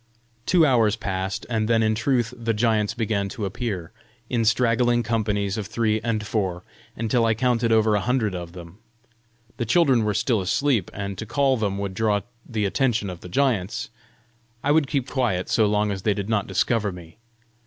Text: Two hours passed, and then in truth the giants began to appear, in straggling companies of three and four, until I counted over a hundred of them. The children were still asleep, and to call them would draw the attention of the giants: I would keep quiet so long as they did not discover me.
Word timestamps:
Two 0.47 0.65
hours 0.65 0.95
passed, 0.95 1.45
and 1.47 1.67
then 1.67 1.83
in 1.83 1.93
truth 1.93 2.33
the 2.35 2.55
giants 2.55 2.95
began 2.95 3.29
to 3.29 3.45
appear, 3.45 3.91
in 4.31 4.45
straggling 4.45 5.03
companies 5.03 5.59
of 5.59 5.67
three 5.67 6.01
and 6.01 6.25
four, 6.25 6.63
until 6.95 7.23
I 7.23 7.35
counted 7.35 7.71
over 7.71 7.93
a 7.93 8.01
hundred 8.01 8.33
of 8.33 8.53
them. 8.53 8.79
The 9.57 9.65
children 9.67 10.03
were 10.03 10.15
still 10.15 10.41
asleep, 10.41 10.89
and 10.91 11.19
to 11.19 11.27
call 11.27 11.55
them 11.55 11.77
would 11.77 11.93
draw 11.93 12.21
the 12.43 12.65
attention 12.65 13.11
of 13.11 13.19
the 13.21 13.29
giants: 13.29 13.91
I 14.63 14.71
would 14.71 14.87
keep 14.87 15.07
quiet 15.07 15.49
so 15.49 15.67
long 15.67 15.91
as 15.91 16.01
they 16.01 16.15
did 16.15 16.29
not 16.29 16.47
discover 16.47 16.91
me. 16.91 17.19